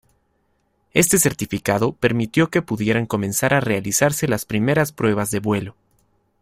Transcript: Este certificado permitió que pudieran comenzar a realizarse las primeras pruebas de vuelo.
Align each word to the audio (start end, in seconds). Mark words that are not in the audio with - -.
Este 0.93 1.19
certificado 1.19 1.91
permitió 1.93 2.49
que 2.49 2.63
pudieran 2.63 3.05
comenzar 3.05 3.53
a 3.53 3.59
realizarse 3.59 4.27
las 4.27 4.45
primeras 4.45 4.91
pruebas 4.91 5.29
de 5.29 5.39
vuelo. 5.39 5.75